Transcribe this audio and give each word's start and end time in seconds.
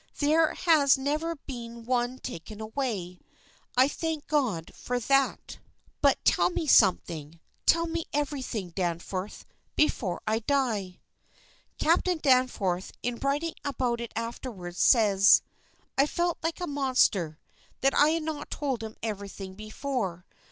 There 0.17 0.55
has 0.55 0.97
never 0.97 1.35
been 1.35 1.85
one 1.85 2.17
taken 2.17 2.59
away. 2.59 3.19
I 3.77 3.87
thank 3.87 4.25
God 4.25 4.73
for 4.73 4.99
that. 4.99 5.59
But 6.01 6.17
tell 6.25 6.49
me 6.49 6.65
something 6.65 7.39
tell 7.67 7.85
me 7.85 8.05
everything, 8.11 8.71
Danforth, 8.71 9.45
before 9.75 10.19
I 10.25 10.39
die!" 10.39 11.01
Captain 11.77 12.17
Danforth, 12.17 12.93
in 13.03 13.17
writing 13.19 13.53
about 13.63 14.01
it 14.01 14.11
afterwards 14.15 14.79
says: 14.79 15.43
"I 15.99 16.07
felt 16.07 16.39
like 16.41 16.59
a 16.59 16.65
monster 16.65 17.37
that 17.81 17.93
I 17.93 18.09
had 18.09 18.23
not 18.23 18.49
told 18.49 18.81
him 18.81 18.95
everything 19.03 19.53
before. 19.53 20.25